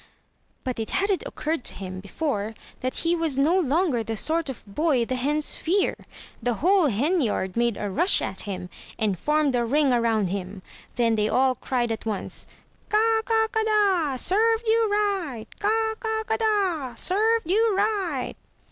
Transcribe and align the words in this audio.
But 0.63 0.79
it 0.79 0.89
hadn't 0.89 1.21
occurred 1.27 1.63
to 1.65 1.75
him 1.75 1.99
before 1.99 2.55
that 2.79 2.95
he 3.05 3.15
was 3.15 3.37
no 3.37 3.59
longer 3.59 4.03
the 4.03 4.15
sort 4.17 4.49
of 4.49 4.63
boy 4.65 5.05
the 5.05 5.13
hens 5.13 5.53
fear. 5.53 5.95
The 6.41 6.55
whole 6.55 6.87
henyard 6.87 7.55
made 7.55 7.77
a 7.77 7.87
rush 7.87 8.19
at 8.19 8.41
him, 8.49 8.71
and 8.97 9.15
formed 9.19 9.53
a 9.53 9.63
ring 9.63 9.91
aroimd 9.91 10.29
him; 10.29 10.63
then 10.95 11.13
they 11.13 11.29
all 11.29 11.53
cried 11.53 11.91
at 11.91 12.07
once: 12.07 12.47
"Ka, 12.89 13.21
ka, 13.23 13.47
kada, 13.51 14.17
served 14.17 14.65
you 14.65 14.89
right! 14.91 15.45
Ka, 15.59 15.93
ka, 15.99 16.23
kada, 16.25 16.97
served 16.97 17.45
you 17.51 17.75
right!' 17.77 18.33